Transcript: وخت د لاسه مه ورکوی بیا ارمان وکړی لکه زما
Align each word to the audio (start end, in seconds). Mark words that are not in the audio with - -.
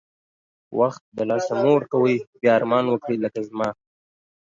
وخت 0.79 1.03
د 1.17 1.19
لاسه 1.29 1.53
مه 1.61 1.69
ورکوی 1.75 2.15
بیا 2.41 2.51
ارمان 2.59 2.85
وکړی 2.87 3.17
لکه 3.25 3.39
زما 3.49 3.69